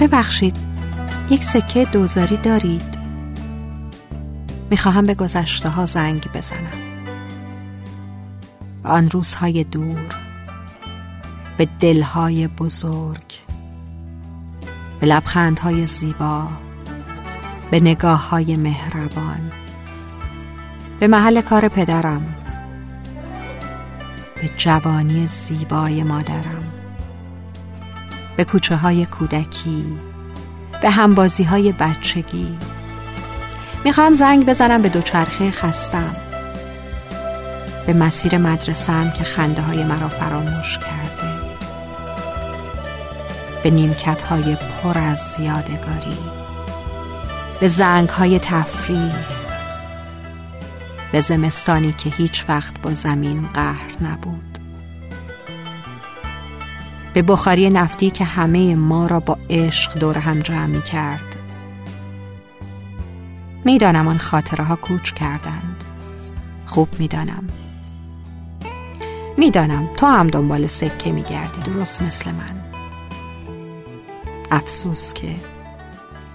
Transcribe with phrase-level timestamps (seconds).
[0.00, 0.56] ببخشید.
[1.30, 2.98] یک سکه دوزاری دارید.
[4.70, 6.90] می‌خواهم به گذشته ها زنگ بزنم.
[8.84, 10.16] آن روزهای دور
[11.58, 13.24] به دلهای بزرگ
[15.00, 16.48] به لبخندهای زیبا
[17.70, 19.52] به نگاه های مهربان
[21.00, 22.36] به محل کار پدرم
[24.34, 26.79] به جوانی زیبای مادرم.
[28.36, 29.84] به کوچه های کودکی
[30.82, 32.58] به همبازی های بچگی.
[33.84, 36.16] می‌خوام زنگ بزنم به دوچرخه خستم.
[37.86, 41.40] به مسیر مدرسم که خنده های مرا فراموش کرده.
[43.62, 46.18] به نیمکت های پر از یادگاری
[47.60, 49.14] به زنگ های تفریح.
[51.12, 54.49] به زمستانی که هیچ وقت با زمین قهر نبود.
[57.14, 61.36] به بخاری نفتی که همه ما را با عشق دور هم جمع می کرد
[63.64, 65.84] می‌دانم آن خاطره ها کوچ کردند.
[66.66, 67.46] خوب می‌دانم.
[69.36, 72.60] می‌دانم تو هم دنبال سکه میگردی درست مثل من.
[74.50, 75.36] افسوس که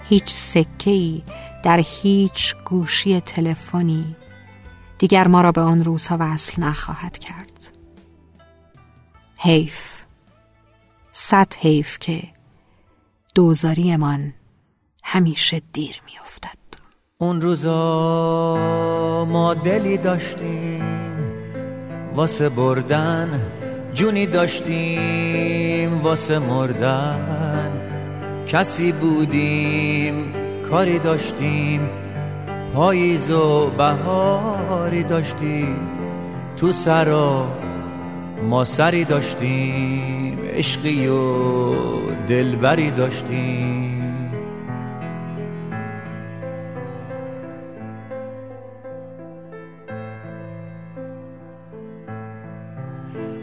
[0.08, 1.22] هیچ سکه ای
[1.62, 4.16] در هیچ گوشی تلفنی
[4.98, 7.76] دیگر ما را به آن روزها وصل نخواهد کرد.
[9.36, 9.95] حیف.
[11.18, 12.22] صد حیف که
[13.34, 14.34] دوزاریمان
[15.04, 16.58] همیشه دیر میافتد.
[17.18, 17.74] اون روزا
[19.24, 20.82] ما دلی داشتیم
[22.14, 23.52] واسه بردن
[23.94, 27.70] جونی داشتیم واسه مردن.
[28.46, 30.32] کسی بودیم
[30.70, 31.88] کاری داشتیم
[32.74, 35.88] پاییز و بهاری داشتیم.
[36.56, 37.48] تو سرا
[38.42, 41.16] ما سری داشتیم عشقی و
[42.28, 43.96] دلبری داشتیم.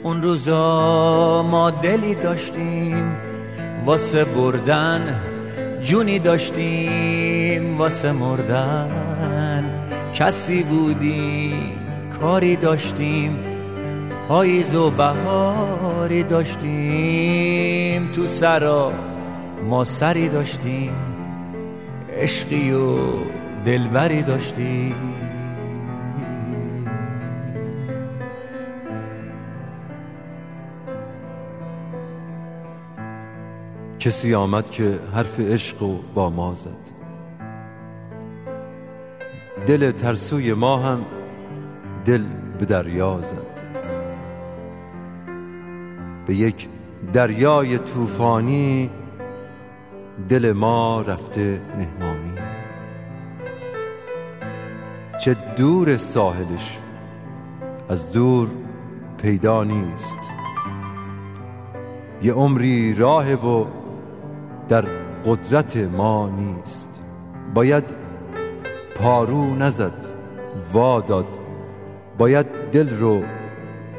[0.04, 3.16] اون روزا ما دلی داشتیم
[3.86, 5.22] واسه بردن
[5.82, 9.66] جونی داشتیم واسه مردن.
[10.14, 11.80] کسی بودیم
[12.20, 13.53] کاری داشتیم.
[14.28, 18.94] پاییز و بهاری داشتیم تو سرا.
[19.70, 20.94] ما سری داشتیم
[22.10, 22.98] عشقی و
[23.66, 24.96] دلبری داشتیم.
[34.00, 36.94] کسی آمد که حرف عشق و با ما زد.
[39.68, 41.06] دل ترسوی ما هم
[42.06, 42.24] دل
[42.60, 43.53] به دریا زد.
[46.28, 46.68] به یک
[47.14, 48.90] دریای طوفانی
[50.30, 52.34] دل ما رفته مهمانی.
[55.22, 56.80] چه دور ساحلش
[57.90, 58.48] از دور
[59.18, 60.20] پیدا نیست.
[62.24, 63.66] یه عمری راه و
[64.70, 64.86] در
[65.26, 66.90] قدرت ما نیست.
[67.54, 67.84] باید
[68.96, 70.08] پارو نزد
[70.74, 71.28] وا داد.
[72.18, 73.24] باید دل رو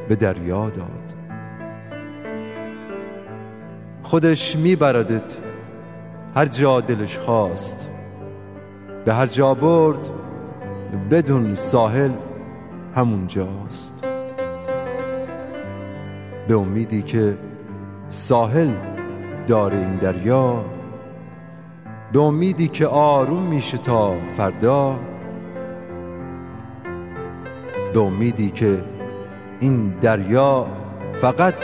[0.08, 1.03] به دریا داد.
[4.14, 5.36] خودش میبردت.
[6.36, 7.88] هر جا دلش خواست.
[9.04, 10.10] به هر جا برد
[11.10, 12.10] بدون ساحل
[12.96, 13.94] همونجاست.
[16.48, 17.38] به امیدی که
[18.08, 18.70] ساحل
[19.46, 20.64] داره این دریا
[22.12, 24.96] به امیدی که آروم میشه تا فردا
[27.94, 28.84] به امیدی که
[29.60, 30.66] این دریا
[31.20, 31.54] فقط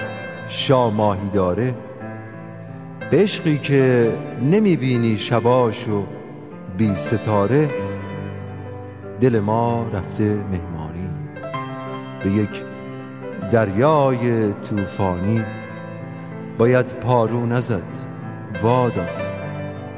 [0.49, 1.75] شاماهی داره.
[3.13, 4.13] عشقی که
[4.43, 6.03] نمی‌بینی شباش و
[6.77, 7.71] بی ستاره
[9.21, 11.11] دل ما رفته مهمانی.
[12.25, 12.63] به یک
[13.53, 15.45] دریای طوفانی
[16.59, 17.83] باید پارو نزد
[18.63, 19.23] واداد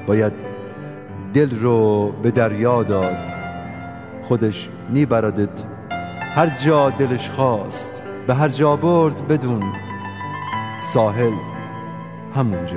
[0.07, 0.33] باید
[1.35, 3.17] دل رو به دریا داد
[4.23, 5.65] خودش میبردت.
[6.21, 9.63] هر جا دلش خواست به هر جا برد بدون
[10.93, 11.52] ساحل.
[12.35, 12.75] 他们叫